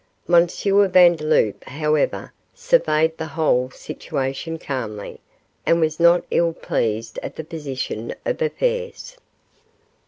[0.27, 0.47] M.
[0.47, 5.19] Vandeloup, however, surveyed the whole situation calmly,
[5.63, 9.17] and was not ill pleased at the position of affairs.